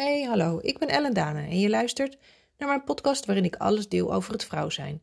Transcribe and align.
Hey, 0.00 0.22
hallo, 0.22 0.58
ik 0.62 0.78
ben 0.78 0.88
Ellen 0.88 1.14
Dane 1.14 1.40
en 1.40 1.58
je 1.58 1.68
luistert 1.68 2.18
naar 2.58 2.68
mijn 2.68 2.84
podcast 2.84 3.26
waarin 3.26 3.44
ik 3.44 3.56
alles 3.56 3.88
deel 3.88 4.14
over 4.14 4.32
het 4.32 4.44
vrouw 4.44 4.70
zijn. 4.70 5.02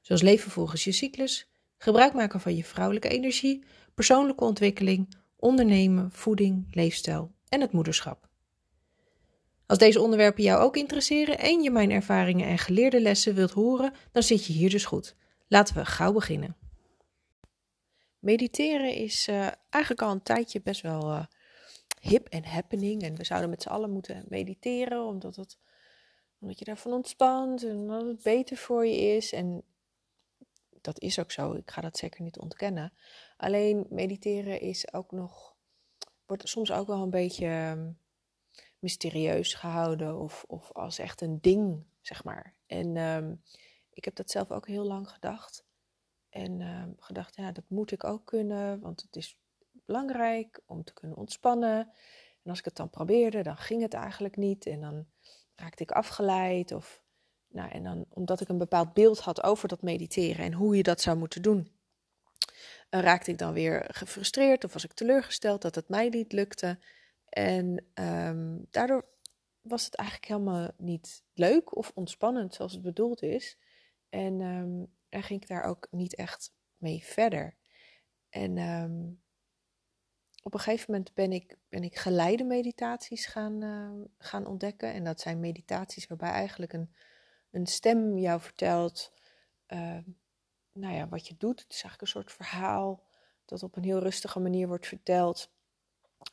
Zoals 0.00 0.22
leven 0.22 0.50
volgens 0.50 0.84
je 0.84 0.92
cyclus, 0.92 1.50
gebruik 1.78 2.12
maken 2.12 2.40
van 2.40 2.56
je 2.56 2.64
vrouwelijke 2.64 3.08
energie, 3.08 3.64
persoonlijke 3.94 4.44
ontwikkeling, 4.44 5.14
ondernemen, 5.36 6.10
voeding, 6.12 6.66
leefstijl 6.70 7.34
en 7.48 7.60
het 7.60 7.72
moederschap. 7.72 8.28
Als 9.66 9.78
deze 9.78 10.00
onderwerpen 10.00 10.42
jou 10.42 10.62
ook 10.62 10.76
interesseren 10.76 11.38
en 11.38 11.62
je 11.62 11.70
mijn 11.70 11.90
ervaringen 11.90 12.46
en 12.46 12.58
geleerde 12.58 13.00
lessen 13.00 13.34
wilt 13.34 13.52
horen, 13.52 13.92
dan 14.12 14.22
zit 14.22 14.46
je 14.46 14.52
hier 14.52 14.70
dus 14.70 14.84
goed. 14.84 15.16
Laten 15.48 15.74
we 15.74 15.84
gauw 15.84 16.12
beginnen. 16.12 16.56
Mediteren 18.18 18.94
is 18.94 19.28
uh, 19.28 19.48
eigenlijk 19.70 20.02
al 20.02 20.10
een 20.10 20.22
tijdje 20.22 20.60
best 20.60 20.80
wel 20.80 21.10
uh, 21.10 21.24
hip 22.00 22.28
en 22.28 22.44
happening. 22.44 23.02
En 23.02 23.16
we 23.16 23.24
zouden 23.24 23.50
met 23.50 23.62
z'n 23.62 23.68
allen 23.68 23.90
moeten 23.90 24.24
mediteren, 24.28 25.04
omdat, 25.04 25.36
het, 25.36 25.58
omdat 26.38 26.58
je 26.58 26.64
daarvan 26.64 26.92
ontspant 26.92 27.64
en 27.64 27.76
omdat 27.76 28.06
het 28.06 28.22
beter 28.22 28.56
voor 28.56 28.86
je 28.86 28.96
is. 28.96 29.32
En 29.32 29.62
dat 30.80 31.00
is 31.00 31.18
ook 31.18 31.30
zo, 31.30 31.52
ik 31.52 31.70
ga 31.70 31.80
dat 31.80 31.96
zeker 31.96 32.22
niet 32.22 32.38
ontkennen. 32.38 32.92
Alleen 33.36 33.86
mediteren 33.90 34.60
is 34.60 34.92
ook 34.92 35.12
nog, 35.12 35.56
wordt 36.26 36.48
soms 36.48 36.72
ook 36.72 36.86
wel 36.86 37.02
een 37.02 37.10
beetje 37.10 37.46
ehm, 37.46 37.90
mysterieus 38.78 39.54
gehouden 39.54 40.18
of, 40.18 40.44
of 40.46 40.72
als 40.72 40.98
echt 40.98 41.20
een 41.20 41.40
ding, 41.40 41.84
zeg 42.00 42.24
maar. 42.24 42.54
En 42.66 42.96
um, 42.96 43.42
ik 43.90 44.04
heb 44.04 44.14
dat 44.14 44.30
zelf 44.30 44.50
ook 44.50 44.66
heel 44.66 44.84
lang 44.84 45.10
gedacht. 45.10 45.66
En 46.28 46.60
uh, 46.60 46.84
gedacht, 46.98 47.36
ja, 47.36 47.52
dat 47.52 47.64
moet 47.68 47.90
ik 47.90 48.04
ook 48.04 48.24
kunnen, 48.26 48.80
want 48.80 49.02
het 49.02 49.16
is 49.16 49.38
belangrijk 49.88 50.60
om 50.66 50.84
te 50.84 50.92
kunnen 50.92 51.16
ontspannen. 51.16 51.78
En 52.42 52.50
als 52.50 52.58
ik 52.58 52.64
het 52.64 52.76
dan 52.76 52.90
probeerde, 52.90 53.42
dan 53.42 53.56
ging 53.56 53.82
het 53.82 53.94
eigenlijk 53.94 54.36
niet. 54.36 54.66
En 54.66 54.80
dan 54.80 55.06
raakte 55.54 55.82
ik 55.82 55.90
afgeleid. 55.90 56.72
Of, 56.72 57.02
nou, 57.48 57.70
en 57.70 57.82
dan, 57.82 58.06
omdat 58.08 58.40
ik 58.40 58.48
een 58.48 58.58
bepaald 58.58 58.92
beeld 58.92 59.18
had 59.18 59.42
over 59.42 59.68
dat 59.68 59.82
mediteren 59.82 60.44
en 60.44 60.52
hoe 60.52 60.76
je 60.76 60.82
dat 60.82 61.00
zou 61.00 61.16
moeten 61.18 61.42
doen, 61.42 61.58
uh, 62.90 63.00
raakte 63.00 63.30
ik 63.30 63.38
dan 63.38 63.52
weer 63.52 63.88
gefrustreerd 63.88 64.64
of 64.64 64.72
was 64.72 64.84
ik 64.84 64.92
teleurgesteld 64.92 65.62
dat 65.62 65.74
het 65.74 65.88
mij 65.88 66.08
niet 66.08 66.32
lukte. 66.32 66.78
En 67.28 67.84
um, 67.94 68.66
daardoor 68.70 69.04
was 69.60 69.84
het 69.84 69.94
eigenlijk 69.94 70.28
helemaal 70.28 70.70
niet 70.76 71.22
leuk 71.34 71.76
of 71.76 71.92
ontspannend 71.94 72.54
zoals 72.54 72.72
het 72.72 72.82
bedoeld 72.82 73.22
is. 73.22 73.58
En 74.08 74.40
um, 74.40 74.96
ging 75.10 75.42
ik 75.42 75.48
daar 75.48 75.64
ook 75.64 75.88
niet 75.90 76.14
echt 76.14 76.52
mee 76.76 77.04
verder. 77.04 77.56
En 78.30 78.58
um, 78.58 79.22
op 80.42 80.54
een 80.54 80.60
gegeven 80.60 80.90
moment 80.90 81.14
ben 81.14 81.32
ik, 81.32 81.58
ben 81.68 81.82
ik 81.82 81.96
geleide 81.96 82.44
meditaties 82.44 83.26
gaan, 83.26 83.64
uh, 83.64 84.04
gaan 84.18 84.46
ontdekken. 84.46 84.92
En 84.92 85.04
dat 85.04 85.20
zijn 85.20 85.40
meditaties 85.40 86.06
waarbij 86.06 86.30
eigenlijk 86.30 86.72
een, 86.72 86.94
een 87.50 87.66
stem 87.66 88.18
jou 88.18 88.40
vertelt 88.40 89.12
uh, 89.68 89.98
nou 90.72 90.94
ja, 90.94 91.08
wat 91.08 91.26
je 91.26 91.34
doet. 91.38 91.60
Het 91.60 91.72
is 91.72 91.82
eigenlijk 91.82 92.02
een 92.02 92.20
soort 92.20 92.32
verhaal 92.32 93.06
dat 93.44 93.62
op 93.62 93.76
een 93.76 93.84
heel 93.84 93.98
rustige 93.98 94.40
manier 94.40 94.68
wordt 94.68 94.86
verteld. 94.86 95.50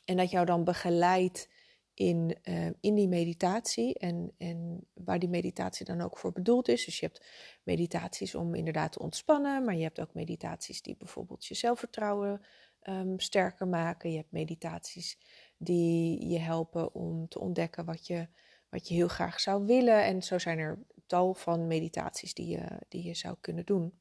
En 0.04 0.16
dat 0.16 0.30
jou 0.30 0.46
dan 0.46 0.64
begeleidt 0.64 1.48
in, 1.94 2.38
uh, 2.44 2.66
in 2.80 2.94
die 2.94 3.08
meditatie 3.08 3.98
en, 3.98 4.32
en 4.38 4.86
waar 4.92 5.18
die 5.18 5.28
meditatie 5.28 5.86
dan 5.86 6.00
ook 6.00 6.18
voor 6.18 6.32
bedoeld 6.32 6.68
is. 6.68 6.84
Dus 6.84 7.00
je 7.00 7.06
hebt 7.06 7.26
meditaties 7.62 8.34
om 8.34 8.54
inderdaad 8.54 8.92
te 8.92 8.98
ontspannen, 8.98 9.64
maar 9.64 9.76
je 9.76 9.82
hebt 9.82 10.00
ook 10.00 10.14
meditaties 10.14 10.82
die 10.82 10.96
bijvoorbeeld 10.96 11.46
je 11.46 11.54
zelfvertrouwen 11.54 12.44
um, 12.88 13.20
sterker 13.20 13.68
maken. 13.68 14.10
Je 14.10 14.16
hebt 14.16 14.32
meditaties 14.32 15.18
die 15.56 16.28
je 16.28 16.38
helpen 16.38 16.94
om 16.94 17.28
te 17.28 17.38
ontdekken 17.38 17.84
wat 17.84 18.06
je, 18.06 18.28
wat 18.68 18.88
je 18.88 18.94
heel 18.94 19.08
graag 19.08 19.40
zou 19.40 19.66
willen. 19.66 20.04
En 20.04 20.22
zo 20.22 20.38
zijn 20.38 20.58
er 20.58 20.78
tal 21.06 21.34
van 21.34 21.66
meditaties 21.66 22.34
die 22.34 22.48
je, 22.48 22.80
die 22.88 23.04
je 23.06 23.14
zou 23.14 23.36
kunnen 23.40 23.64
doen. 23.64 24.00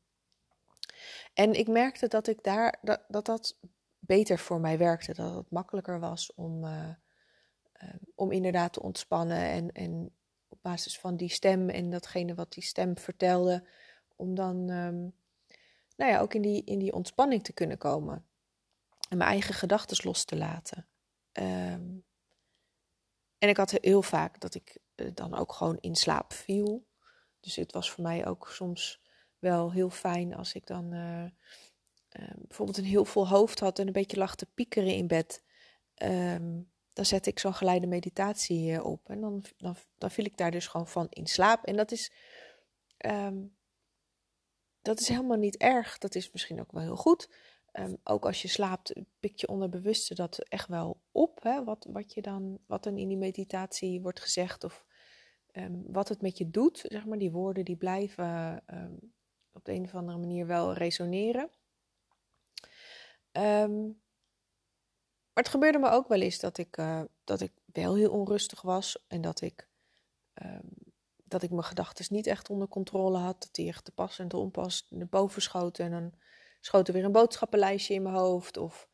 En 1.34 1.54
ik 1.54 1.68
merkte 1.68 2.08
dat 2.08 2.28
ik 2.28 2.44
daar 2.44 2.80
dat 2.82 3.02
dat, 3.08 3.26
dat 3.26 3.60
beter 4.00 4.40
voor 4.40 4.60
mij 4.60 4.78
werkte, 4.78 5.14
dat 5.14 5.36
het 5.36 5.52
makkelijker 5.52 6.00
was 6.00 6.34
om. 6.34 6.64
Uh, 6.64 6.90
Ehm, 7.76 7.98
om 8.16 8.32
inderdaad 8.32 8.74
te 8.74 8.82
ontspannen 8.82 9.38
en, 9.38 9.72
en 9.72 10.12
op 10.48 10.60
basis 10.62 11.00
van 11.00 11.18
die 11.18 11.30
stem 11.30 11.70
en 11.70 11.90
datgene 11.90 12.36
wat 12.36 12.54
die 12.54 12.64
stem 12.64 12.98
vertelde, 12.98 13.68
om 14.16 14.36
dan 14.36 14.70
um, 14.70 15.14
nou 15.96 16.12
ja, 16.12 16.20
ook 16.20 16.34
in 16.34 16.42
die, 16.42 16.64
in 16.64 16.80
die 16.80 16.94
ontspanning 16.94 17.44
te 17.44 17.54
kunnen 17.54 17.78
komen. 17.78 18.26
Mijn 19.16 19.30
eigen 19.30 19.54
gedachten 19.54 19.98
los 20.04 20.26
te 20.26 20.36
laten. 20.36 20.88
Um, 21.32 22.06
en 23.38 23.50
ik 23.50 23.58
had 23.58 23.72
heel 23.72 24.02
vaak 24.02 24.40
dat 24.40 24.56
ik 24.56 24.78
uh, 24.96 25.12
dan 25.14 25.36
ook 25.36 25.54
gewoon 25.54 25.78
in 25.80 25.96
slaap 25.96 26.34
viel. 26.34 26.88
Dus 27.40 27.56
het 27.56 27.72
was 27.72 27.92
voor 27.92 28.04
mij 28.04 28.28
ook 28.28 28.50
soms 28.50 29.02
wel 29.40 29.72
heel 29.72 29.90
fijn 29.90 30.36
als 30.36 30.54
ik 30.54 30.68
dan 30.68 30.94
uh, 30.94 31.24
uh, 31.24 32.30
bijvoorbeeld 32.36 32.78
een 32.78 32.84
heel 32.84 33.06
vol 33.06 33.28
hoofd 33.28 33.60
had 33.60 33.80
en 33.80 33.88
een 33.88 33.94
beetje 33.94 34.18
lag 34.18 34.36
te 34.36 34.46
piekeren 34.46 34.94
in 34.94 35.08
bed. 35.08 35.44
Um, 36.04 36.72
dan 36.94 37.06
zet 37.06 37.26
ik 37.26 37.40
zo'n 37.40 37.54
geleide 37.54 37.88
meditatie 37.88 38.74
eh, 38.74 38.86
op. 38.86 39.10
En 39.10 39.22
dan, 39.22 39.44
dan, 39.58 39.76
dan 39.98 40.12
viel 40.12 40.26
ik 40.26 40.38
daar 40.38 40.52
dus 40.52 40.68
gewoon 40.68 40.88
van 40.88 41.08
in 41.10 41.28
slaap. 41.28 41.66
En 41.66 41.76
dat 41.76 41.92
is, 41.92 42.12
um, 43.06 43.56
dat 44.82 45.00
is 45.00 45.08
helemaal 45.08 45.38
niet 45.38 45.58
erg. 45.58 45.98
Dat 45.98 46.16
is 46.16 46.32
misschien 46.32 46.60
ook 46.60 46.72
wel 46.72 46.82
heel 46.82 46.96
goed. 46.96 47.30
Um, 47.80 47.98
ook 48.04 48.26
als 48.26 48.42
je 48.42 48.48
slaapt, 48.48 48.94
pikt 49.20 49.42
je 49.42 49.48
onderbewuste 49.48 50.16
dat 50.16 50.40
echt 50.40 50.68
wel 50.68 51.02
op. 51.12 51.44
Hè? 51.44 51.64
Wat, 51.64 51.88
wat, 51.90 52.14
je 52.14 52.22
dan, 52.22 52.60
wat 52.68 52.84
dan 52.84 52.98
in 52.98 53.08
die 53.08 53.18
meditatie 53.18 54.02
wordt 54.02 54.20
gezegd. 54.20 54.64
Of 54.64 54.86
um, 55.52 55.84
wat 55.88 56.10
het 56.10 56.22
met 56.22 56.38
je 56.38 56.50
doet. 56.50 56.86
Zeg 56.88 57.06
maar, 57.06 57.18
die 57.18 57.32
woorden 57.32 57.66
die 57.66 57.76
blijven 57.76 58.64
op 59.52 59.66
de 59.66 59.74
een 59.74 59.84
of 59.84 59.96
andere 59.96 60.18
manier 60.18 60.48
wel 60.48 60.74
resoneren. 60.74 61.50
Maar 65.34 65.44
het 65.44 65.50
gebeurde 65.50 65.80
me 65.80 65.90
ook 65.90 66.08
wel 66.08 66.22
eens 66.22 66.40
dat 66.40 66.58
ik, 66.58 66.78
uh, 66.78 67.02
dat 67.24 67.42
ik 67.42 67.52
wel 67.66 67.96
heel 67.96 68.12
onrustig 68.12 68.62
was 68.62 69.06
en 69.08 69.22
dat 69.22 69.42
ik, 69.42 69.68
dat 71.24 71.44
ik 71.44 71.50
mijn 71.50 71.64
gedachten 71.64 72.06
niet 72.10 72.28
echt 72.28 72.50
onder 72.50 72.68
controle 72.68 73.18
had. 73.18 73.42
Dat 73.42 73.54
die 73.54 73.68
echt 73.68 73.86
te 73.86 73.92
pas 73.92 74.20
en 74.20 74.28
te 74.28 74.38
onpas 74.38 74.86
naar 74.90 75.08
boven 75.08 75.42
schoten. 75.42 75.86
En 75.86 75.92
dan 75.92 76.14
schoot 76.66 76.88
er 76.88 76.94
weer 76.94 77.04
een 77.04 77.12
boodschappenlijstje 77.12 77.94
in 77.94 78.02
mijn 78.02 78.16
hoofd. 78.16 78.58
Of 78.58 78.88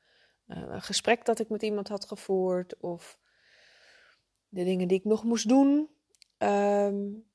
uh, 0.47 0.57
een 0.57 0.81
gesprek 0.81 1.25
dat 1.25 1.39
ik 1.39 1.49
met 1.49 1.61
iemand 1.61 1.87
had 1.87 2.05
gevoerd. 2.05 2.79
Of 2.79 3.19
de 4.47 4.63
dingen 4.63 4.87
die 4.87 4.97
ik 4.97 5.05
nog 5.05 5.23
moest 5.23 5.47
doen. 5.47 5.89
Um, 6.37 7.29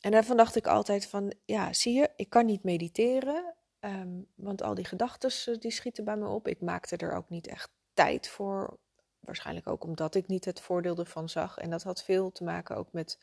en 0.00 0.10
daarvan 0.10 0.36
dacht 0.36 0.56
ik 0.56 0.66
altijd 0.66 1.06
van, 1.06 1.32
ja, 1.44 1.72
zie 1.72 1.94
je, 1.94 2.10
ik 2.16 2.30
kan 2.30 2.46
niet 2.46 2.62
mediteren. 2.62 3.54
Um, 3.80 4.26
want 4.34 4.62
al 4.62 4.74
die 4.74 4.84
gedachten 4.84 5.54
eh, 5.54 5.60
die 5.60 5.70
schieten 5.70 6.04
bij 6.04 6.16
me 6.16 6.28
op. 6.28 6.48
Ik 6.48 6.60
maakte 6.60 6.96
er 6.96 7.12
ook 7.12 7.28
niet 7.28 7.46
echt 7.46 7.70
tijd 7.94 8.28
voor. 8.28 8.78
Waarschijnlijk 9.20 9.66
ook 9.66 9.84
omdat 9.84 10.14
ik 10.14 10.26
niet 10.26 10.44
het 10.44 10.60
voordeel 10.60 10.96
ervan 10.98 11.28
zag. 11.28 11.58
En 11.58 11.70
dat 11.70 11.82
had 11.82 12.04
veel 12.04 12.32
te 12.32 12.44
maken 12.44 12.76
ook 12.76 12.92
met, 12.92 13.18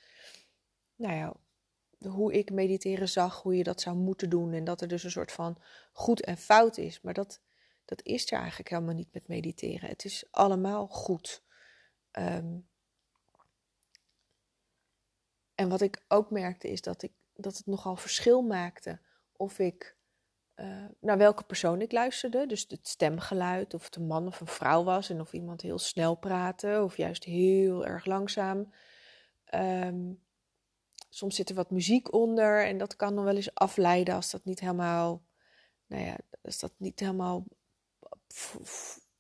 nou 0.96 1.16
ja, 1.16 1.34
hoe 2.06 2.34
ik 2.34 2.52
mediteren 2.52 3.10
zag, 3.10 3.42
hoe 3.42 3.58
je 3.58 3.64
dat 3.64 3.82
zou 3.82 3.96
moeten 3.96 4.30
doen. 4.30 4.54
En 4.54 4.64
dat 4.64 4.82
er 4.82 4.88
dus 4.88 5.04
een 5.04 5.12
soort 5.12 5.32
van 5.32 5.58
goed 5.92 6.22
en 6.22 6.38
fout 6.38 6.78
is. 6.78 7.02
Maar 7.02 7.14
dat, 7.14 7.42
dat 7.86 8.04
is 8.04 8.32
er 8.32 8.40
eigenlijk 8.40 8.70
helemaal 8.70 8.96
niet 8.96 9.14
met 9.14 9.28
mediteren. 9.28 9.90
Het 9.90 10.06
is 10.06 10.24
allemaal 10.32 10.88
goed. 10.88 11.44
Um, 12.12 12.68
en 15.56 15.70
wat 15.70 15.82
ik 15.82 16.04
ook 16.08 16.32
merkte 16.32 16.70
is 16.70 16.82
dat, 16.82 17.04
ik, 17.04 17.12
dat 17.34 17.58
het 17.58 17.66
nogal 17.66 17.96
verschil 17.96 18.42
maakte 18.42 19.00
of 19.32 19.60
ik 19.60 19.96
uh, 20.56 20.86
naar 21.00 21.18
welke 21.18 21.44
persoon 21.44 21.82
ik 21.82 21.92
luisterde. 21.92 22.48
Dus 22.48 22.66
het 22.68 22.88
stemgeluid, 22.88 23.74
of 23.74 23.86
het 23.86 23.96
een 23.96 24.08
man 24.08 24.28
of 24.28 24.40
een 24.40 24.48
vrouw 24.48 24.84
was 24.84 25.10
en 25.10 25.22
of 25.22 25.34
iemand 25.34 25.62
heel 25.62 25.80
snel 25.80 26.16
praatte 26.16 26.82
of 26.84 26.98
juist 26.98 27.24
heel 27.24 27.86
erg 27.86 28.06
langzaam. 28.06 28.74
Um, 29.54 30.24
soms 31.16 31.36
zit 31.36 31.50
er 31.50 31.56
wat 31.56 31.72
muziek 31.72 32.14
onder 32.14 32.66
en 32.66 32.78
dat 32.78 32.96
kan 32.96 33.16
dan 33.16 33.24
wel 33.24 33.36
eens 33.36 33.54
afleiden 33.54 34.16
als 34.16 34.32
dat 34.32 34.46
niet 34.46 34.60
helemaal, 34.60 35.24
nou 35.86 36.04
ja, 36.04 36.18
als 36.42 36.60
dat 36.60 36.74
niet 36.78 37.00
helemaal 37.00 37.46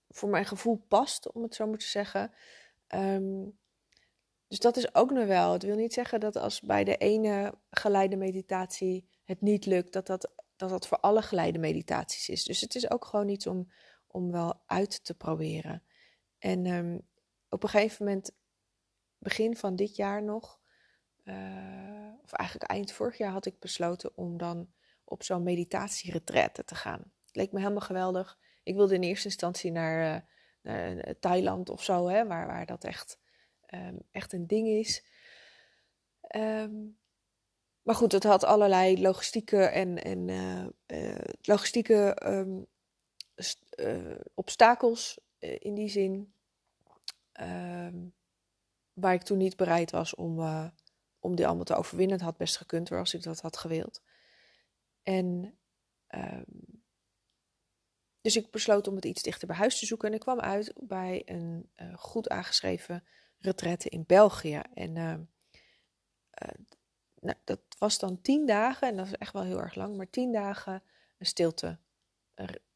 voor 0.09 0.29
mijn 0.29 0.45
gevoel 0.45 0.85
past, 0.87 1.31
om 1.31 1.43
het 1.43 1.55
zo 1.55 1.67
maar 1.67 1.77
te 1.77 1.87
zeggen. 1.87 2.31
Um, 2.87 3.57
dus 4.47 4.59
dat 4.59 4.77
is 4.77 4.95
ook 4.95 5.11
nog 5.11 5.25
wel. 5.25 5.53
Het 5.53 5.63
wil 5.63 5.75
niet 5.75 5.93
zeggen 5.93 6.19
dat 6.19 6.35
als 6.35 6.61
bij 6.61 6.83
de 6.83 6.97
ene 6.97 7.53
geleide 7.69 8.15
meditatie 8.15 9.09
het 9.23 9.41
niet 9.41 9.65
lukt, 9.65 9.93
dat 9.93 10.07
dat 10.07 10.31
dat 10.55 10.69
dat 10.69 10.87
voor 10.87 10.99
alle 10.99 11.21
geleide 11.21 11.59
meditaties 11.59 12.29
is. 12.29 12.43
Dus 12.43 12.61
het 12.61 12.75
is 12.75 12.89
ook 12.89 13.05
gewoon 13.05 13.29
iets 13.29 13.47
om, 13.47 13.71
om 14.07 14.31
wel 14.31 14.61
uit 14.65 15.03
te 15.03 15.13
proberen. 15.13 15.83
En 16.39 16.65
um, 16.65 17.07
op 17.49 17.63
een 17.63 17.69
gegeven 17.69 18.05
moment, 18.05 18.31
begin 19.17 19.57
van 19.57 19.75
dit 19.75 19.95
jaar 19.95 20.23
nog, 20.23 20.59
of 22.23 22.31
eigenlijk 22.31 22.71
eind 22.71 22.91
vorig 22.91 23.17
jaar, 23.17 23.31
had 23.31 23.45
ik 23.45 23.59
besloten 23.59 24.17
om 24.17 24.37
dan 24.37 24.69
op 25.03 25.23
zo'n 25.23 25.43
meditatieretraite 25.43 26.63
te 26.63 26.75
gaan. 26.75 26.99
Het 27.25 27.35
leek 27.35 27.51
me 27.51 27.59
helemaal 27.59 27.81
geweldig. 27.81 28.37
Ik 28.63 28.75
wilde 28.75 28.95
in 28.95 29.03
eerste 29.03 29.27
instantie 29.27 29.71
naar, 29.71 30.25
uh, 30.61 30.71
naar 30.71 31.19
Thailand 31.19 31.69
of 31.69 31.83
zo, 31.83 32.07
hè, 32.07 32.27
waar, 32.27 32.47
waar 32.47 32.65
dat 32.65 32.83
echt 32.83 33.19
ehm, 33.65 33.95
echt 34.11 34.33
een 34.33 34.47
ding 34.47 34.67
is. 34.67 35.05
Ehm, 36.21 36.73
maar 37.81 37.95
goed, 37.95 38.11
het 38.11 38.23
had 38.23 38.43
allerlei 38.43 39.01
logistieke 39.01 39.63
en, 39.63 40.03
en 40.03 40.73
logistieke 41.41 42.13
ehm, 42.13 42.61
obstakels 44.33 45.19
in 45.39 45.73
die 45.73 45.89
zin. 45.89 46.33
waar 48.93 49.13
ik 49.13 49.21
toen 49.21 49.37
niet 49.37 49.55
bereid 49.55 49.91
was 49.91 50.15
om, 50.15 50.39
om 51.25 51.35
die 51.35 51.45
allemaal 51.45 51.63
te 51.63 51.75
overwinnen. 51.75 52.15
Het 52.15 52.25
had 52.25 52.37
best 52.37 52.57
gekund 52.57 52.89
hoor, 52.89 52.99
als 52.99 53.13
ik 53.13 53.23
dat 53.23 53.41
had 53.41 53.57
gewild. 53.57 54.01
En 55.03 55.57
dus 58.25 58.35
ik 58.35 58.51
besloot 58.51 58.87
om 58.87 58.95
het 58.95 59.05
iets 59.05 59.21
dichter 59.21 59.47
bij 59.47 59.55
huis 59.55 59.79
te 59.79 59.85
zoeken. 59.85 60.07
En 60.07 60.13
ik 60.13 60.19
kwam 60.19 60.39
uit 60.39 60.73
bij 60.75 61.21
een 61.25 61.69
uh, 61.75 61.93
goed 61.97 62.29
aangeschreven 62.29 63.03
retraite 63.39 63.89
in 63.89 64.03
België. 64.07 64.61
En 64.73 64.95
uh, 64.95 65.13
uh, 66.43 66.65
nou, 67.19 67.37
dat 67.43 67.59
was 67.77 67.99
dan 67.99 68.21
tien 68.21 68.45
dagen, 68.45 68.87
en 68.87 68.95
dat 68.97 69.05
is 69.05 69.13
echt 69.13 69.33
wel 69.33 69.43
heel 69.43 69.61
erg 69.61 69.75
lang, 69.75 69.97
maar 69.97 70.09
tien 70.09 70.31
dagen 70.31 70.83
een 71.17 71.25
stilte. 71.25 71.79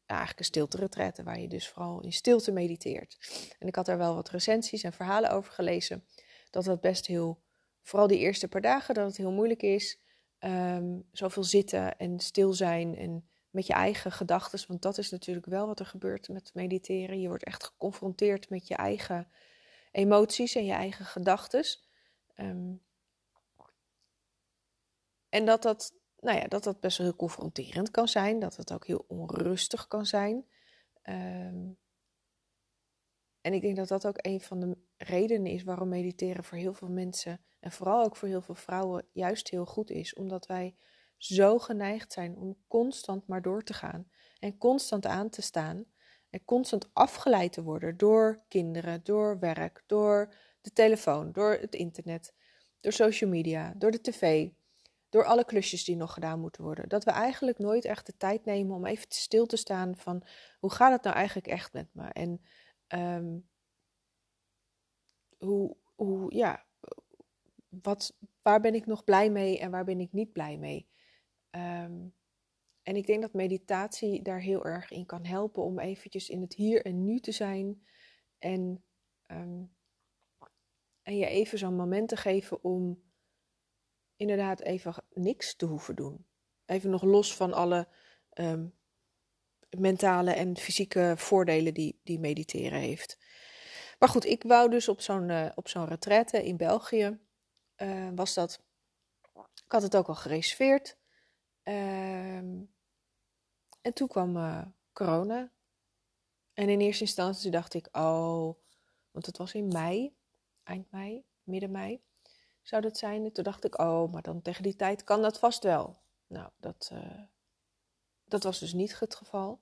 eigenlijk 0.06 0.38
een 0.38 0.44
stilte 0.44 0.76
retraite, 0.76 1.22
waar 1.22 1.40
je 1.40 1.48
dus 1.48 1.68
vooral 1.68 2.00
in 2.00 2.12
stilte 2.12 2.52
mediteert. 2.52 3.18
En 3.58 3.68
ik 3.68 3.74
had 3.74 3.86
daar 3.86 3.98
wel 3.98 4.14
wat 4.14 4.30
recensies 4.30 4.82
en 4.82 4.92
verhalen 4.92 5.30
over 5.30 5.52
gelezen. 5.52 6.04
Dat 6.50 6.64
dat 6.64 6.80
best 6.80 7.06
heel, 7.06 7.42
vooral 7.90 8.08
die 8.08 8.18
eerste 8.18 8.48
paar 8.48 8.60
dagen, 8.60 8.94
dat 8.94 9.06
het 9.06 9.16
heel 9.16 9.32
moeilijk 9.32 9.62
is. 9.62 10.00
Um, 10.38 11.08
zoveel 11.12 11.44
zitten 11.44 11.98
en 11.98 12.20
stil 12.20 12.52
zijn 12.52 12.96
en 12.96 13.28
met 13.50 13.66
je 13.66 13.72
eigen 13.72 14.12
gedachten. 14.12 14.64
Want 14.68 14.82
dat 14.82 14.98
is 14.98 15.10
natuurlijk 15.10 15.46
wel 15.46 15.66
wat 15.66 15.80
er 15.80 15.86
gebeurt 15.86 16.28
met 16.28 16.50
mediteren. 16.54 17.20
Je 17.20 17.28
wordt 17.28 17.44
echt 17.44 17.64
geconfronteerd 17.64 18.50
met 18.50 18.68
je 18.68 18.74
eigen 18.74 19.28
emoties 19.92 20.54
en 20.54 20.64
je 20.64 20.72
eigen 20.72 21.04
gedachten. 21.04 21.64
Ehm, 22.34 22.72
en 25.28 25.44
dat 25.44 25.62
dat, 25.62 25.92
nou 26.20 26.38
ja, 26.38 26.46
dat 26.46 26.64
dat 26.64 26.80
best 26.80 26.98
wel 26.98 27.06
heel 27.06 27.16
confronterend 27.16 27.90
kan 27.90 28.08
zijn. 28.08 28.38
Dat 28.38 28.56
het 28.56 28.72
ook 28.72 28.86
heel 28.86 29.04
onrustig 29.08 29.88
kan 29.88 30.06
zijn. 30.06 30.46
Ehm, 31.02 31.68
en 33.40 33.52
ik 33.52 33.60
denk 33.60 33.76
dat 33.76 33.88
dat 33.88 34.06
ook 34.06 34.18
een 34.20 34.40
van 34.40 34.60
de 34.60 34.76
redenen 34.96 35.52
is 35.52 35.62
waarom 35.62 35.88
mediteren 35.88 36.44
voor 36.44 36.58
heel 36.58 36.74
veel 36.74 36.88
mensen 36.88 37.40
en 37.60 37.72
vooral 37.72 38.04
ook 38.04 38.16
voor 38.16 38.28
heel 38.28 38.42
veel 38.42 38.54
vrouwen 38.54 39.06
juist 39.12 39.50
heel 39.50 39.66
goed 39.66 39.90
is. 39.90 40.14
Omdat 40.14 40.46
wij 40.46 40.76
zo 41.16 41.58
geneigd 41.58 42.12
zijn 42.12 42.36
om 42.36 42.56
constant 42.68 43.26
maar 43.26 43.42
door 43.42 43.62
te 43.62 43.74
gaan 43.74 44.10
en 44.38 44.58
constant 44.58 45.06
aan 45.06 45.28
te 45.28 45.42
staan 45.42 45.84
en 46.30 46.44
constant 46.44 46.90
afgeleid 46.92 47.52
te 47.52 47.62
worden 47.62 47.96
door 47.96 48.42
kinderen, 48.48 49.00
door 49.04 49.38
werk, 49.38 49.82
door 49.86 50.34
de 50.60 50.72
telefoon, 50.72 51.32
door 51.32 51.52
het 51.52 51.74
internet, 51.74 52.34
door 52.80 52.92
social 52.92 53.30
media, 53.30 53.74
door 53.76 53.90
de 53.90 54.00
tv, 54.00 54.48
door 55.08 55.24
alle 55.24 55.44
klusjes 55.44 55.84
die 55.84 55.96
nog 55.96 56.12
gedaan 56.12 56.40
moeten 56.40 56.62
worden. 56.62 56.88
Dat 56.88 57.04
we 57.04 57.10
eigenlijk 57.10 57.58
nooit 57.58 57.84
echt 57.84 58.06
de 58.06 58.16
tijd 58.16 58.44
nemen 58.44 58.76
om 58.76 58.86
even 58.86 59.06
stil 59.08 59.46
te 59.46 59.56
staan 59.56 59.96
van 59.96 60.22
hoe 60.58 60.72
gaat 60.72 60.92
het 60.92 61.02
nou 61.02 61.16
eigenlijk 61.16 61.46
echt 61.46 61.72
met 61.72 61.88
me? 61.92 62.08
En 62.08 62.40
ehm, 62.90 63.38
hoe, 65.38 65.76
ja, 66.34 66.66
wat, 67.68 68.16
waar 68.42 68.60
ben 68.60 68.74
ik 68.74 68.86
nog 68.86 69.04
blij 69.04 69.30
mee 69.30 69.58
en 69.58 69.70
waar 69.70 69.84
ben 69.84 70.00
ik 70.00 70.12
niet 70.12 70.32
blij 70.32 70.58
mee? 70.58 70.88
Ehm, 71.50 72.08
en 72.82 72.96
ik 72.96 73.06
denk 73.06 73.22
dat 73.22 73.32
meditatie 73.32 74.22
daar 74.22 74.40
heel 74.40 74.64
erg 74.64 74.90
in 74.90 75.06
kan 75.06 75.24
helpen 75.24 75.62
om 75.62 75.78
eventjes 75.78 76.28
in 76.28 76.40
het 76.40 76.54
hier 76.54 76.84
en 76.84 77.04
nu 77.04 77.20
te 77.20 77.32
zijn. 77.32 77.86
En, 78.38 78.84
ehm, 79.26 79.64
je 81.02 81.26
even 81.26 81.58
zo'n 81.58 81.76
moment 81.76 82.08
te 82.08 82.16
geven 82.16 82.64
om 82.64 83.02
inderdaad 84.16 84.60
even 84.60 84.94
niks 85.10 85.56
te 85.56 85.66
hoeven 85.66 85.96
doen. 85.96 86.26
Even 86.66 86.90
nog 86.90 87.02
los 87.02 87.36
van 87.36 87.52
alle 87.52 87.88
mentale 89.78 90.32
en 90.32 90.56
fysieke 90.56 91.14
voordelen 91.16 91.74
die, 91.74 92.00
die 92.04 92.18
mediteren 92.18 92.78
heeft. 92.78 93.18
Maar 93.98 94.08
goed, 94.08 94.24
ik 94.24 94.42
wou 94.42 94.70
dus 94.70 94.88
op 94.88 95.00
zo'n 95.00 95.28
uh, 95.28 95.50
op 95.54 95.68
zo'n 95.68 95.86
retraite 95.86 96.44
in 96.44 96.56
België. 96.56 97.18
Uh, 97.76 98.08
was 98.14 98.34
dat. 98.34 98.60
Ik 99.34 99.72
had 99.72 99.82
het 99.82 99.96
ook 99.96 100.08
al 100.08 100.14
gereserveerd. 100.14 100.96
Um, 101.62 102.72
en 103.80 103.92
toen 103.92 104.08
kwam 104.08 104.36
uh, 104.36 104.62
corona. 104.92 105.52
En 106.52 106.68
in 106.68 106.80
eerste 106.80 107.04
instantie 107.04 107.50
dacht 107.50 107.74
ik, 107.74 107.88
oh, 107.92 108.54
want 109.10 109.26
het 109.26 109.36
was 109.36 109.54
in 109.54 109.68
mei, 109.68 110.14
eind 110.62 110.90
mei, 110.90 111.24
midden 111.42 111.70
mei 111.70 112.02
zou 112.62 112.82
dat 112.82 112.98
zijn. 112.98 113.24
En 113.24 113.32
toen 113.32 113.44
dacht 113.44 113.64
ik, 113.64 113.78
oh, 113.80 114.12
maar 114.12 114.22
dan 114.22 114.42
tegen 114.42 114.62
die 114.62 114.76
tijd 114.76 115.04
kan 115.04 115.22
dat 115.22 115.38
vast 115.38 115.62
wel. 115.62 116.00
Nou, 116.26 116.50
dat, 116.56 116.92
dat 118.30 118.42
was 118.42 118.58
dus 118.58 118.72
niet 118.72 119.00
het 119.00 119.14
geval. 119.14 119.60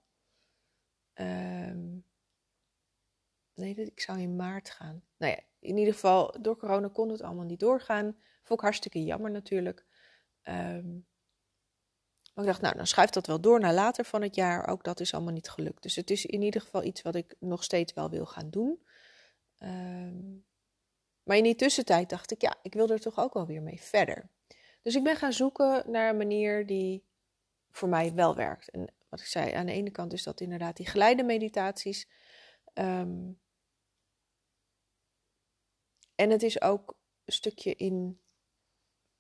Um, 1.14 2.04
nee, 3.54 3.74
ik 3.74 4.00
zou 4.00 4.18
in 4.20 4.36
maart 4.36 4.70
gaan. 4.70 5.04
Nou 5.16 5.32
ja, 5.32 5.40
in 5.58 5.76
ieder 5.76 5.94
geval, 5.94 6.40
door 6.40 6.56
corona 6.56 6.88
kon 6.88 7.08
het 7.08 7.22
allemaal 7.22 7.44
niet 7.44 7.60
doorgaan. 7.60 8.16
Vond 8.42 8.58
ik 8.58 8.64
hartstikke 8.64 9.04
jammer 9.04 9.30
natuurlijk. 9.30 9.86
Um, 10.42 11.06
maar 12.34 12.46
ik 12.46 12.52
dacht, 12.52 12.62
nou, 12.62 12.76
dan 12.76 12.86
schuift 12.86 13.14
dat 13.14 13.26
wel 13.26 13.40
door 13.40 13.60
naar 13.60 13.74
later 13.74 14.04
van 14.04 14.22
het 14.22 14.34
jaar. 14.34 14.68
Ook 14.68 14.84
dat 14.84 15.00
is 15.00 15.14
allemaal 15.14 15.32
niet 15.32 15.48
gelukt. 15.48 15.82
Dus 15.82 15.96
het 15.96 16.10
is 16.10 16.26
in 16.26 16.42
ieder 16.42 16.60
geval 16.60 16.84
iets 16.84 17.02
wat 17.02 17.14
ik 17.14 17.34
nog 17.38 17.64
steeds 17.64 17.92
wel 17.92 18.10
wil 18.10 18.26
gaan 18.26 18.50
doen. 18.50 18.82
Um, 19.58 20.46
maar 21.22 21.36
in 21.36 21.42
die 21.42 21.54
tussentijd 21.54 22.10
dacht 22.10 22.30
ik, 22.30 22.42
ja, 22.42 22.54
ik 22.62 22.74
wil 22.74 22.90
er 22.90 23.00
toch 23.00 23.18
ook 23.18 23.34
wel 23.34 23.46
weer 23.46 23.62
mee 23.62 23.80
verder. 23.82 24.30
Dus 24.82 24.94
ik 24.94 25.02
ben 25.02 25.16
gaan 25.16 25.32
zoeken 25.32 25.90
naar 25.90 26.10
een 26.10 26.16
manier 26.16 26.66
die 26.66 27.07
voor 27.70 27.88
mij 27.88 28.14
wel 28.14 28.34
werkt. 28.34 28.70
En 28.70 28.92
wat 29.08 29.20
ik 29.20 29.26
zei, 29.26 29.52
aan 29.52 29.66
de 29.66 29.72
ene 29.72 29.90
kant 29.90 30.12
is 30.12 30.22
dat 30.22 30.40
inderdaad 30.40 30.76
die 30.76 30.86
geleide 30.86 31.22
meditaties. 31.22 32.08
Um, 32.74 33.40
en 36.14 36.30
het 36.30 36.42
is 36.42 36.60
ook 36.60 36.96
een 37.24 37.32
stukje 37.32 37.74
in 37.74 38.20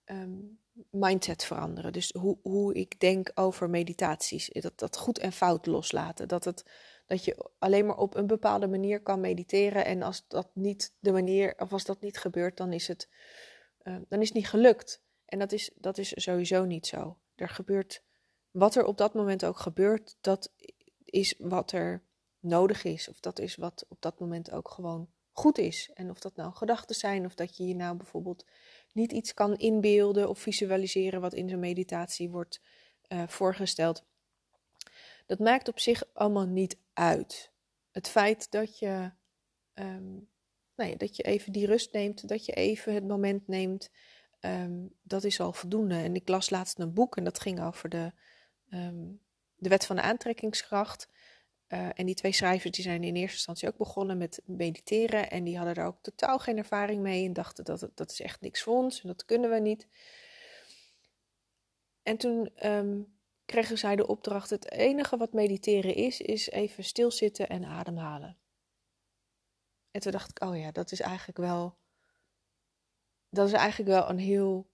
um, 0.04 0.60
mindset 0.90 1.44
veranderen. 1.44 1.92
Dus 1.92 2.12
hoe, 2.12 2.38
hoe 2.42 2.74
ik 2.74 3.00
denk 3.00 3.30
over 3.34 3.70
meditaties. 3.70 4.48
Dat, 4.48 4.78
dat 4.78 4.96
goed 4.96 5.18
en 5.18 5.32
fout 5.32 5.66
loslaten. 5.66 6.28
Dat, 6.28 6.44
het, 6.44 6.64
dat 7.06 7.24
je 7.24 7.50
alleen 7.58 7.86
maar 7.86 7.96
op 7.96 8.14
een 8.14 8.26
bepaalde 8.26 8.68
manier 8.68 9.02
kan 9.02 9.20
mediteren. 9.20 9.84
En 9.84 10.02
als 10.02 10.24
dat 10.28 10.50
niet 10.54 10.94
de 10.98 11.12
manier, 11.12 11.54
of 11.58 11.72
als 11.72 11.84
dat 11.84 12.00
niet 12.00 12.18
gebeurt, 12.18 12.56
dan 12.56 12.72
is 12.72 12.88
het, 12.88 13.08
uh, 13.82 13.96
dan 14.08 14.20
is 14.20 14.28
het 14.28 14.36
niet 14.36 14.48
gelukt. 14.48 15.02
En 15.24 15.38
dat 15.38 15.52
is, 15.52 15.70
dat 15.74 15.98
is 15.98 16.12
sowieso 16.22 16.64
niet 16.64 16.86
zo. 16.86 17.18
Er 17.34 17.48
gebeurt, 17.48 18.02
wat 18.58 18.74
er 18.74 18.84
op 18.84 18.96
dat 18.96 19.14
moment 19.14 19.44
ook 19.44 19.58
gebeurt, 19.58 20.16
dat 20.20 20.52
is 21.04 21.34
wat 21.38 21.72
er 21.72 22.02
nodig 22.40 22.84
is. 22.84 23.08
Of 23.08 23.20
dat 23.20 23.38
is 23.38 23.56
wat 23.56 23.84
op 23.88 24.00
dat 24.00 24.20
moment 24.20 24.50
ook 24.50 24.70
gewoon 24.70 25.08
goed 25.32 25.58
is. 25.58 25.90
En 25.94 26.10
of 26.10 26.20
dat 26.20 26.36
nou 26.36 26.52
gedachten 26.52 26.94
zijn, 26.96 27.24
of 27.24 27.34
dat 27.34 27.56
je 27.56 27.66
je 27.66 27.74
nou 27.74 27.96
bijvoorbeeld 27.96 28.44
niet 28.92 29.12
iets 29.12 29.34
kan 29.34 29.56
inbeelden 29.56 30.28
of 30.28 30.38
visualiseren 30.38 31.20
wat 31.20 31.34
in 31.34 31.48
zo'n 31.48 31.58
meditatie 31.58 32.30
wordt 32.30 32.60
uh, 33.08 33.28
voorgesteld. 33.28 34.04
Dat 35.26 35.38
maakt 35.38 35.68
op 35.68 35.78
zich 35.78 36.02
allemaal 36.12 36.46
niet 36.46 36.78
uit. 36.92 37.52
Het 37.90 38.08
feit 38.08 38.50
dat 38.50 38.78
je, 38.78 39.10
um, 39.74 40.28
nou 40.74 40.90
ja, 40.90 40.96
dat 40.96 41.16
je 41.16 41.22
even 41.22 41.52
die 41.52 41.66
rust 41.66 41.92
neemt, 41.92 42.28
dat 42.28 42.44
je 42.44 42.52
even 42.52 42.94
het 42.94 43.06
moment 43.06 43.48
neemt, 43.48 43.90
um, 44.40 44.94
dat 45.02 45.24
is 45.24 45.40
al 45.40 45.52
voldoende. 45.52 45.94
En 45.94 46.14
ik 46.14 46.28
las 46.28 46.50
laatst 46.50 46.78
een 46.78 46.92
boek 46.92 47.16
en 47.16 47.24
dat 47.24 47.40
ging 47.40 47.62
over 47.62 47.88
de, 47.88 48.12
um, 48.70 49.20
de 49.56 49.68
wet 49.68 49.86
van 49.86 49.96
de 49.96 50.02
aantrekkingskracht. 50.02 51.08
Uh, 51.68 51.88
en 51.94 52.06
die 52.06 52.14
twee 52.14 52.32
schrijvers 52.32 52.74
die 52.74 52.84
zijn 52.84 53.04
in 53.04 53.16
eerste 53.16 53.36
instantie 53.36 53.68
ook 53.68 53.76
begonnen 53.76 54.18
met 54.18 54.42
mediteren. 54.44 55.30
En 55.30 55.44
die 55.44 55.56
hadden 55.56 55.74
daar 55.74 55.86
ook 55.86 56.02
totaal 56.02 56.38
geen 56.38 56.56
ervaring 56.56 57.02
mee. 57.02 57.26
En 57.26 57.32
dachten 57.32 57.64
dat 57.64 57.90
dat 57.94 58.10
is 58.10 58.20
echt 58.20 58.40
niks 58.40 58.62
voor 58.62 58.76
ons 58.76 59.00
en 59.02 59.08
dat 59.08 59.24
kunnen 59.24 59.50
we 59.50 59.58
niet. 59.58 59.86
En 62.02 62.16
toen 62.16 62.66
um, 62.66 63.18
kregen 63.44 63.78
zij 63.78 63.96
de 63.96 64.06
opdracht: 64.06 64.50
het 64.50 64.70
enige 64.70 65.16
wat 65.16 65.32
mediteren 65.32 65.94
is, 65.94 66.20
is 66.20 66.50
even 66.50 66.84
stilzitten 66.84 67.48
en 67.48 67.64
ademhalen. 67.64 68.38
En 69.90 70.00
toen 70.00 70.12
dacht 70.12 70.30
ik: 70.30 70.42
oh 70.42 70.58
ja, 70.58 70.70
dat 70.70 70.92
is 70.92 71.00
eigenlijk 71.00 71.38
wel. 71.38 71.76
Dat 73.30 73.46
is 73.46 73.52
eigenlijk 73.52 73.90
wel 73.90 74.08
een 74.10 74.18
heel 74.18 74.70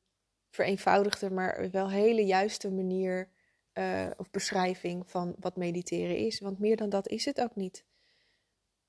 vereenvoudigde, 0.51 1.31
maar 1.31 1.71
wel 1.71 1.91
hele 1.91 2.25
juiste 2.25 2.71
manier 2.71 3.31
uh, 3.75 4.11
of 4.17 4.31
beschrijving 4.31 5.11
van 5.11 5.35
wat 5.39 5.57
mediteren 5.57 6.17
is. 6.17 6.41
Want 6.41 6.59
meer 6.59 6.77
dan 6.77 6.89
dat 6.89 7.09
is 7.09 7.25
het 7.25 7.41
ook 7.41 7.57
niet. 7.57 7.85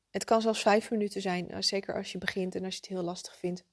Het 0.10 0.24
kan 0.24 0.42
zelfs 0.42 0.62
vijf 0.62 0.92
minuten 0.92 1.22
zijn, 1.22 1.52
eh, 1.52 1.62
zeker 1.62 1.96
als 1.96 2.12
je 2.12 2.18
begint 2.18 2.56
en 2.56 2.64
als 2.64 2.74
je 2.74 2.80
het 2.80 2.90
heel 2.90 3.04
lastig 3.04 3.38
vindt. 3.38 3.66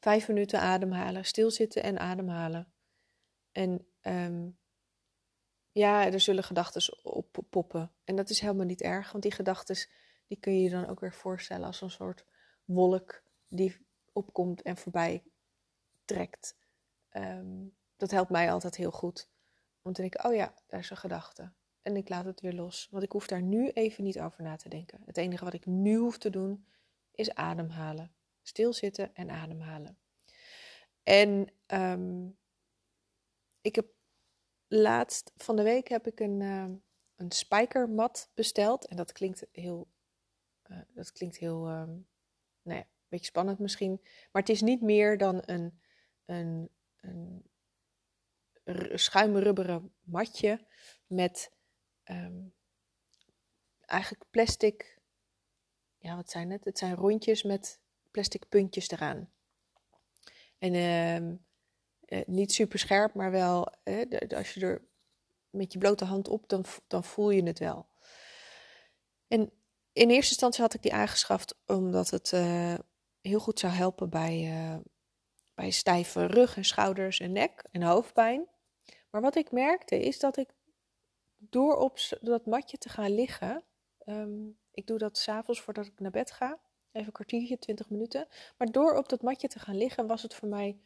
Vijf 0.00 0.28
minuten 0.28 0.60
ademhalen, 0.60 1.24
stilzitten 1.24 1.82
en 1.82 1.98
ademhalen. 1.98 2.72
En 3.52 3.86
um, 4.02 4.58
ja, 5.72 6.06
er 6.12 6.20
zullen 6.20 6.44
gedachten 6.44 7.04
op 7.04 7.44
poppen. 7.50 7.92
En 8.04 8.16
dat 8.16 8.30
is 8.30 8.40
helemaal 8.40 8.66
niet 8.66 8.82
erg, 8.82 9.10
want 9.10 9.22
die 9.22 9.32
gedachten 9.32 9.76
die 10.26 10.38
kun 10.38 10.54
je 10.54 10.62
je 10.62 10.70
dan 10.70 10.86
ook 10.88 11.00
weer 11.00 11.12
voorstellen 11.12 11.66
als 11.66 11.80
een 11.80 11.90
soort 11.90 12.24
wolk 12.64 13.22
die 13.48 13.86
opkomt 14.12 14.62
en 14.62 14.76
voorbij 14.76 15.22
trekt. 16.04 16.56
Ehm, 17.08 17.66
dat 17.96 18.10
helpt 18.10 18.30
mij 18.30 18.52
altijd 18.52 18.76
heel 18.76 18.90
goed. 18.90 19.28
Om 19.86 19.92
te 19.92 20.00
denken, 20.00 20.24
oh 20.24 20.34
ja, 20.34 20.54
daar 20.66 20.80
is 20.80 20.90
een 20.90 20.96
gedachte. 20.96 21.52
En 21.82 21.96
ik 21.96 22.08
laat 22.08 22.24
het 22.24 22.40
weer 22.40 22.52
los. 22.52 22.88
Want 22.90 23.02
ik 23.02 23.12
hoef 23.12 23.26
daar 23.26 23.42
nu 23.42 23.68
even 23.68 24.04
niet 24.04 24.20
over 24.20 24.42
na 24.42 24.56
te 24.56 24.68
denken. 24.68 25.02
Het 25.06 25.16
enige 25.16 25.44
wat 25.44 25.54
ik 25.54 25.66
nu 25.66 25.96
hoef 25.96 26.18
te 26.18 26.30
doen, 26.30 26.66
is 27.10 27.34
ademhalen. 27.34 28.14
Stilzitten 28.42 29.14
en 29.14 29.30
ademhalen. 29.30 29.98
En 31.02 31.52
ehm, 31.66 32.28
ik 33.60 33.74
heb 33.74 33.86
laatst 34.66 35.32
van 35.36 35.56
de 35.56 35.62
week 35.62 35.88
heb 35.88 36.06
ik 36.06 36.20
een, 36.20 36.40
uh, 36.40 36.70
een 37.16 37.30
spijkermat 37.30 38.30
besteld. 38.34 38.86
En 38.86 38.96
dat 38.96 39.12
klinkt 39.12 39.46
heel, 39.52 39.88
uh, 40.70 40.78
dat 40.88 41.12
klinkt 41.12 41.36
heel, 41.36 41.70
um, 41.70 42.06
nou 42.62 42.78
ja, 42.78 42.84
een 42.84 43.08
beetje 43.08 43.26
spannend 43.26 43.58
misschien. 43.58 44.00
Maar 44.02 44.42
het 44.42 44.50
is 44.50 44.60
niet 44.60 44.80
meer 44.80 45.18
dan 45.18 45.42
een, 45.44 45.80
een, 46.24 46.70
een 47.00 47.44
schuimrubberen 48.94 49.92
matje 50.02 50.66
met 51.06 51.52
um, 52.04 52.54
eigenlijk 53.80 54.24
plastic. 54.30 54.98
Ja, 55.98 56.16
wat 56.16 56.30
zijn 56.30 56.50
het? 56.50 56.64
Het 56.64 56.78
zijn 56.78 56.94
rondjes 56.94 57.42
met 57.42 57.80
plastic 58.10 58.48
puntjes 58.48 58.90
eraan. 58.90 59.30
En 60.58 60.74
um, 60.74 61.44
uh, 62.06 62.20
niet 62.26 62.52
super 62.52 62.78
scherp, 62.78 63.14
maar 63.14 63.30
wel, 63.30 63.72
als 64.36 64.54
je 64.54 64.60
er 64.60 64.82
met 65.50 65.72
je 65.72 65.78
blote 65.78 66.04
hand 66.04 66.28
op, 66.28 66.48
dan, 66.48 66.64
dan 66.86 67.04
voel 67.04 67.30
je 67.30 67.42
het 67.42 67.58
wel. 67.58 67.88
En 69.28 69.40
in 69.92 70.10
eerste 70.10 70.30
instantie 70.30 70.62
had 70.62 70.74
ik 70.74 70.82
die 70.82 70.94
aangeschaft 70.94 71.56
omdat 71.66 72.10
het 72.10 72.32
uh, 72.32 72.74
heel 73.20 73.38
goed 73.38 73.58
zou 73.58 73.72
helpen 73.72 74.10
bij, 74.10 74.82
bij 75.54 75.70
stijve 75.70 76.26
rug 76.26 76.56
en 76.56 76.64
schouders 76.64 77.20
en 77.20 77.32
nek 77.32 77.64
en 77.70 77.82
hoofdpijn. 77.82 78.48
Maar 79.14 79.22
wat 79.22 79.36
ik 79.36 79.52
merkte 79.52 80.00
is 80.00 80.18
dat 80.18 80.36
ik 80.36 80.54
door 81.36 81.76
op 81.76 81.98
dat 82.20 82.46
matje 82.46 82.78
te 82.78 82.88
gaan 82.88 83.14
liggen, 83.14 83.64
um, 84.06 84.58
ik 84.70 84.86
doe 84.86 84.98
dat 84.98 85.18
s'avonds 85.18 85.60
voordat 85.60 85.86
ik 85.86 86.00
naar 86.00 86.10
bed 86.10 86.30
ga, 86.30 86.58
even 86.92 87.06
een 87.06 87.12
kwartiertje, 87.12 87.58
20 87.58 87.90
minuten. 87.90 88.28
Maar 88.58 88.70
door 88.72 88.96
op 88.96 89.08
dat 89.08 89.22
matje 89.22 89.48
te 89.48 89.58
gaan 89.58 89.76
liggen 89.76 90.06
was 90.06 90.22
het 90.22 90.34
voor 90.34 90.48
mij 90.48 90.78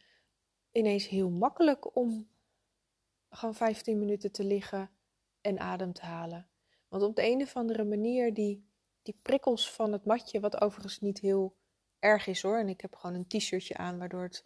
ineens 0.73 1.09
heel 1.09 1.31
makkelijk 1.31 1.97
om 1.97 2.29
gewoon 3.31 3.55
15 3.55 3.99
minuten 3.99 4.33
te 4.33 4.45
liggen 4.45 4.91
en 5.41 5.59
adem 5.59 5.93
te 5.93 6.05
halen. 6.05 6.49
Want 6.89 7.03
op 7.03 7.17
de 7.17 7.27
een 7.27 7.43
of 7.43 7.57
andere 7.57 7.85
manier 7.85 8.35
die, 8.35 8.69
die 9.03 9.19
prikkels 9.23 9.73
van 9.73 9.93
het 9.93 10.05
matje, 10.05 10.41
wat 10.41 10.61
overigens 10.61 11.01
niet 11.01 11.21
heel 11.21 11.57
erg 11.99 12.27
is 12.27 12.43
hoor. 12.43 12.59
En 12.59 12.69
ik 12.69 12.81
heb 12.81 12.95
gewoon 12.95 13.17
een 13.17 13.27
t-shirtje 13.27 13.77
aan 13.77 13.99
waardoor 13.99 14.23
het 14.23 14.45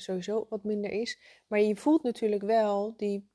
sowieso 0.00 0.46
wat 0.48 0.64
minder 0.64 0.90
is. 0.90 1.18
Maar 1.46 1.60
je 1.60 1.76
voelt 1.76 2.02
natuurlijk 2.02 2.42
wel 2.42 2.96
die 2.96 3.28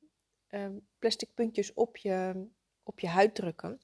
uh, 0.49 0.67
plastic 0.99 1.33
puntjes 1.33 1.73
op 1.73 1.97
je, 1.97 2.47
op 2.83 2.99
je 2.99 3.07
huid 3.07 3.35
drukken. 3.35 3.81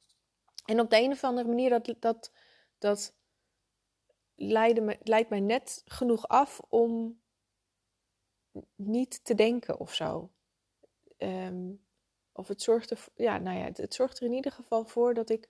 En 0.66 0.80
op 0.80 0.90
de 0.90 1.02
een 1.02 1.12
of 1.12 1.24
andere 1.24 1.48
manier 1.48 1.70
dat, 1.70 1.96
dat, 2.00 2.32
dat 2.78 3.16
leidde 4.36 4.82
me, 4.82 4.98
leidt 5.04 5.30
mij 5.30 5.40
net 5.40 5.82
genoeg 5.86 6.28
af 6.28 6.60
om 6.70 7.20
niet 8.76 9.26
te 9.26 9.36
denken 9.36 9.80
of 9.80 9.94
zo. 9.94 10.30
Um, 11.18 11.84
of 12.32 12.48
het 12.48 12.62
zorgt, 12.62 12.92
er, 12.92 13.06
ja, 13.16 13.38
nou 13.38 13.58
ja, 13.58 13.70
het, 13.74 13.94
zorgt 13.94 14.18
er 14.20 14.26
in 14.26 14.34
ieder 14.34 14.52
geval 14.52 14.86
voor 14.86 15.14
dat 15.14 15.30
ik 15.30 15.50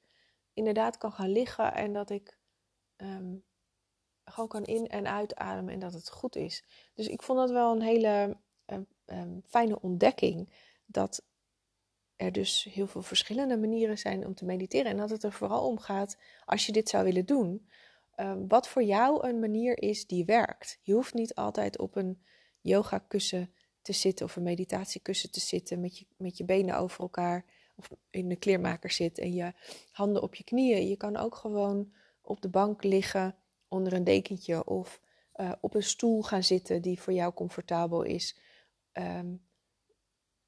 inderdaad 0.53 0.98
kan 0.98 1.12
gaan 1.12 1.32
liggen 1.32 1.74
en 1.74 1.94
dat 1.94 2.10
ik 2.10 2.38
um, 2.98 3.44
gewoon 4.25 4.50
kan 4.50 4.63
in- 4.63 4.88
en 4.88 5.08
uitademen 5.08 5.74
en 5.74 5.79
dat 5.79 5.94
het 5.94 6.10
goed 6.10 6.36
is. 6.36 6.63
Dus 6.94 7.08
ik 7.08 7.22
vond 7.22 7.39
dat 7.39 7.50
wel 7.50 7.72
een 7.72 7.82
hele 7.82 8.38
um, 9.05 9.44
fijne 9.48 9.82
ontdekking. 9.82 10.50
Dat 10.86 11.24
er 12.15 12.32
dus 12.32 12.63
heel 12.63 12.88
veel 12.88 13.01
verschillende 13.01 13.58
manieren 13.58 13.98
zijn 13.98 14.25
om 14.25 14.36
te 14.36 14.46
mediteren. 14.46 14.91
En 14.91 14.98
dat 14.98 15.10
het 15.10 15.24
er 15.24 15.32
vooral 15.32 15.67
om 15.67 15.79
gaat, 15.79 16.17
als 16.46 16.65
je 16.65 16.72
dit 16.72 16.89
zou 16.89 17.03
willen 17.03 17.25
doen, 17.25 17.67
wat 18.48 18.67
voor 18.67 18.84
jou 18.84 19.27
een 19.27 19.39
manier 19.39 19.82
is 19.82 20.08
die 20.08 20.25
werkt. 20.25 20.79
Je 20.82 20.94
hoeft 20.94 21.13
niet 21.13 21.36
altijd 21.36 21.79
op 21.79 21.96
een 21.96 22.24
yoga 22.62 22.98
kussen 22.98 23.53
te 23.82 23.94
zitten 23.94 24.25
of 24.25 24.36
een 24.36 24.44
meditatiekussen 24.44 25.32
te 25.32 25.39
zitten 25.39 25.79
met 25.79 25.98
je, 25.98 26.05
met 26.17 26.38
je 26.38 26.44
benen 26.44 26.77
over 26.77 27.00
elkaar 27.00 27.46
of 27.75 27.89
in 28.10 28.29
de 28.29 28.36
kleermaker 28.36 28.91
zit 28.91 29.20
en 29.20 29.34
je 29.34 29.53
handen 29.91 30.22
op 30.22 30.36
je 30.36 30.44
knieën. 30.44 30.88
Je 30.88 30.98
kan 30.98 31.17
ook 31.17 31.36
gewoon 31.36 31.94
op 32.22 32.41
de 32.41 32.50
bank 32.50 32.84
liggen 32.84 33.36
onder 33.67 33.93
een 33.93 34.03
dekentje 34.03 34.65
of 34.65 35.01
uh, 35.36 35.51
op 35.60 35.75
een 35.75 35.84
stoel 35.84 36.24
gaan 36.24 36.43
zitten 36.43 36.81
die 36.81 37.01
voor 37.01 37.13
jou 37.13 37.34
comfortabel 37.34 38.03
is. 38.03 38.38
Um, 38.93 39.43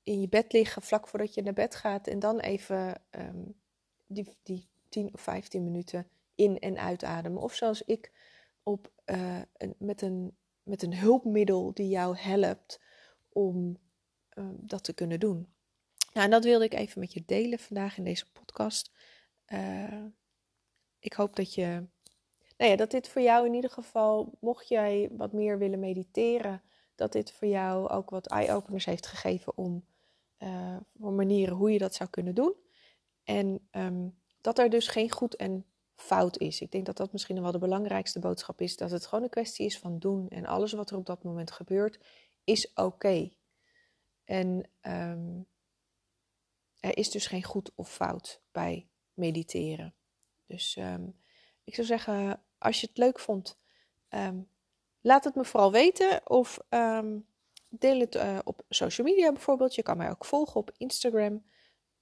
in 0.03 0.21
je 0.21 0.29
bed 0.29 0.53
liggen 0.53 0.81
vlak 0.81 1.07
voordat 1.07 1.33
je 1.33 1.41
naar 1.41 1.53
bed 1.53 1.75
gaat 1.75 2.07
en 2.07 2.19
dan 2.19 2.39
even 2.39 3.01
um, 3.12 3.55
die, 4.07 4.38
die 4.43 4.69
10 4.89 5.13
of 5.13 5.21
15 5.21 5.63
minuten 5.63 6.07
in- 6.36 6.59
en 6.59 6.77
uitademen. 6.77 7.41
Of 7.41 7.53
zoals 7.53 7.81
ik 7.81 8.12
op, 8.63 8.91
uh, 9.05 9.41
een, 9.57 9.75
met 9.77 10.01
een 10.01 10.38
met 10.67 10.83
een 10.83 10.95
hulpmiddel 10.95 11.74
die 11.74 11.88
jou 11.88 12.17
helpt 12.17 12.79
om 13.29 13.77
uh, 14.33 14.45
dat 14.59 14.83
te 14.83 14.93
kunnen 14.93 15.19
doen. 15.19 15.47
Nou, 16.13 16.25
en 16.25 16.31
dat 16.31 16.43
wilde 16.43 16.65
ik 16.65 16.74
even 16.74 17.00
met 17.00 17.13
je 17.13 17.24
delen 17.25 17.59
vandaag 17.59 17.97
in 17.97 18.03
deze 18.03 18.31
podcast. 18.31 18.91
Uh, 19.47 20.05
ik 21.00 21.13
hoop 21.13 21.36
dat 21.36 21.53
je, 21.53 21.88
nou 22.57 22.71
ja, 22.71 22.77
dat 22.77 22.91
dit 22.91 23.09
voor 23.09 23.21
jou 23.21 23.45
in 23.45 23.53
ieder 23.53 23.69
geval, 23.69 24.37
mocht 24.39 24.67
jij 24.67 25.09
wat 25.11 25.33
meer 25.33 25.57
willen 25.57 25.79
mediteren, 25.79 26.61
dat 26.95 27.11
dit 27.11 27.31
voor 27.31 27.47
jou 27.47 27.89
ook 27.89 28.09
wat 28.09 28.27
eye-openers 28.27 28.85
heeft 28.85 29.07
gegeven 29.07 29.57
om 29.57 29.85
uh, 30.39 30.77
voor 30.99 31.11
manieren 31.11 31.55
hoe 31.55 31.71
je 31.71 31.79
dat 31.79 31.95
zou 31.95 32.09
kunnen 32.09 32.35
doen. 32.35 32.55
En 33.23 33.67
um, 33.71 34.19
dat 34.41 34.59
er 34.59 34.69
dus 34.69 34.87
geen 34.87 35.11
goed 35.11 35.35
en 35.35 35.65
fout 35.95 36.37
is. 36.37 36.61
Ik 36.61 36.71
denk 36.71 36.85
dat 36.85 36.97
dat 36.97 37.11
misschien 37.11 37.41
wel 37.41 37.51
de 37.51 37.57
belangrijkste 37.57 38.19
boodschap 38.19 38.61
is. 38.61 38.77
Dat 38.77 38.91
het 38.91 39.05
gewoon 39.05 39.23
een 39.23 39.29
kwestie 39.29 39.65
is 39.65 39.79
van 39.79 39.99
doen. 39.99 40.29
En 40.29 40.45
alles 40.45 40.73
wat 40.73 40.89
er 40.89 40.97
op 40.97 41.05
dat 41.05 41.23
moment 41.23 41.51
gebeurt, 41.51 41.99
is 42.43 42.73
oké. 42.73 43.29
En 44.23 44.69
um, 44.81 45.47
er 46.79 46.97
is 46.97 47.09
dus 47.11 47.27
geen 47.27 47.43
goed 47.43 47.71
of 47.75 47.93
fout 47.93 48.41
bij 48.51 48.89
mediteren. 49.13 49.95
Dus 50.45 50.75
um, 50.75 51.19
ik 51.63 51.75
zou 51.75 51.87
zeggen, 51.87 52.43
als 52.57 52.81
je 52.81 52.87
het 52.87 52.97
leuk 52.97 53.19
vond, 53.19 53.57
um, 54.09 54.49
laat 55.01 55.23
het 55.23 55.35
me 55.35 55.45
vooral 55.45 55.71
weten. 55.71 56.29
Of 56.29 56.59
deel 57.69 57.99
het 57.99 58.15
uh, 58.15 58.39
op 58.43 58.63
social 58.69 59.07
media 59.07 59.31
bijvoorbeeld. 59.31 59.75
Je 59.75 59.83
kan 59.83 59.97
mij 59.97 60.09
ook 60.09 60.25
volgen 60.25 60.55
op 60.55 60.71
Instagram 60.77 61.43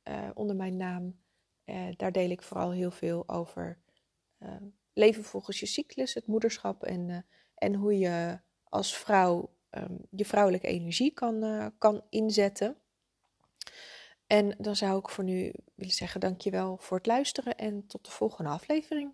uh, 0.03 0.29
onder 0.33 0.55
mijn 0.55 0.77
naam. 0.77 1.19
Uh, 1.65 1.87
daar 1.97 2.11
deel 2.11 2.29
ik 2.29 2.41
vooral 2.41 2.71
heel 2.71 2.91
veel 2.91 3.29
over 3.29 3.79
uh, 4.39 4.49
leven 4.93 5.23
volgens 5.23 5.59
je 5.59 5.65
cyclus, 5.65 6.13
het 6.13 6.27
moederschap 6.27 6.83
en, 6.83 7.25
en 7.55 7.73
hoe 7.73 7.97
je 7.99 8.39
als 8.63 8.97
vrouw 8.97 9.53
je 10.09 10.25
vrouwelijke 10.25 10.67
energie 10.67 11.13
kan, 11.13 11.71
kan 11.77 12.03
inzetten. 12.09 12.77
En 14.27 14.55
dan 14.57 14.75
zou 14.75 14.99
ik 14.99 15.09
voor 15.09 15.23
nu 15.23 15.53
willen 15.75 15.93
zeggen 15.93 16.19
dankjewel 16.19 16.77
voor 16.77 16.97
het 16.97 17.05
luisteren 17.05 17.57
en 17.57 17.87
tot 17.87 18.05
de 18.05 18.11
volgende 18.11 18.49
aflevering. 18.49 19.13